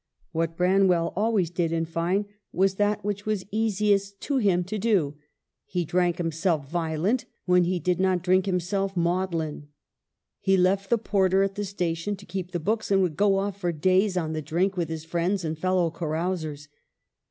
What 0.31 0.57
Branwell 0.57 1.13
always 1.15 1.51
did, 1.51 1.71
in 1.71 1.85
fine, 1.85 2.25
was 2.51 2.73
that 2.77 3.05
which 3.05 3.27
was 3.27 3.45
easiest 3.51 4.19
to 4.21 4.37
him 4.37 4.63
to 4.63 4.79
do. 4.79 5.13
He 5.67 5.85
drank 5.85 6.19
him 6.19 6.31
self 6.31 6.67
violent, 6.67 7.25
when 7.45 7.65
he 7.65 7.79
did 7.79 7.99
not 7.99 8.23
drink 8.23 8.47
himself 8.47 8.97
maudlin. 8.97 9.67
He 10.39 10.57
left 10.57 10.89
the 10.89 10.97
porter 10.97 11.43
at 11.43 11.53
the 11.53 11.63
station 11.65 12.15
to 12.15 12.25
keep 12.25 12.49
the 12.49 12.59
books, 12.59 12.89
and 12.89 13.03
would 13.03 13.15
go 13.15 13.37
off 13.37 13.59
for 13.59 13.71
days" 13.71 14.17
on 14.17 14.33
the 14.33 14.41
drink" 14.41 14.75
with 14.75 14.89
his 14.89 15.05
friends 15.05 15.45
and 15.45 15.55
fellow 15.55 15.91
carousers. 15.91 16.67